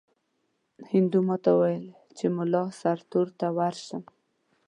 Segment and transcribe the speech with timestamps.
[0.91, 1.85] هندو ماته وویل
[2.17, 4.03] چې مُلا سرتور ته ورشم.